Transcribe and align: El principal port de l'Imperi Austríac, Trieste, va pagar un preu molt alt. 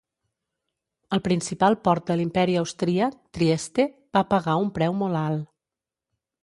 El 1.17 1.21
principal 1.27 1.75
port 1.87 2.09
de 2.11 2.17
l'Imperi 2.21 2.57
Austríac, 2.63 3.21
Trieste, 3.39 3.89
va 4.19 4.27
pagar 4.35 4.59
un 4.67 4.77
preu 4.81 4.99
molt 5.05 5.23
alt. 5.25 5.51